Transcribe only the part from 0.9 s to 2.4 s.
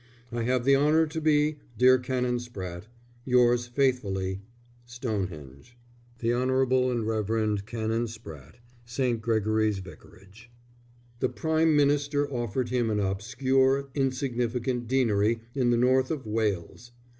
to be, dear Canon